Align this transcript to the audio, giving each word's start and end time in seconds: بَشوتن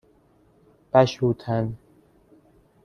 بَشوتن 0.93 1.73